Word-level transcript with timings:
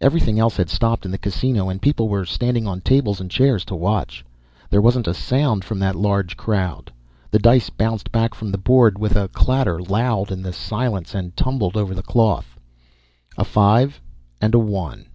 Everything 0.00 0.40
else 0.40 0.56
had 0.56 0.68
stopped 0.68 1.04
in 1.04 1.12
the 1.12 1.18
Casino 1.18 1.68
and 1.68 1.80
people 1.80 2.08
were 2.08 2.24
standing 2.24 2.66
on 2.66 2.80
tables 2.80 3.20
and 3.20 3.30
chairs 3.30 3.64
to 3.66 3.76
watch. 3.76 4.24
There 4.70 4.82
wasn't 4.82 5.06
a 5.06 5.14
sound 5.14 5.64
from 5.64 5.78
that 5.78 5.94
large 5.94 6.36
crowd. 6.36 6.92
The 7.30 7.38
dice 7.38 7.70
bounced 7.70 8.10
back 8.10 8.34
from 8.34 8.50
the 8.50 8.58
board 8.58 8.98
with 8.98 9.14
a 9.14 9.28
clatter 9.28 9.78
loud 9.80 10.32
in 10.32 10.42
the 10.42 10.52
silence 10.52 11.14
and 11.14 11.36
tumbled 11.36 11.76
over 11.76 11.94
the 11.94 12.02
cloth. 12.02 12.58
A 13.38 13.44
five 13.44 14.00
and 14.40 14.52
a 14.52 14.58
one. 14.58 15.06